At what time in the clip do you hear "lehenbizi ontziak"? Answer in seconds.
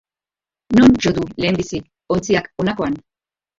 1.45-2.51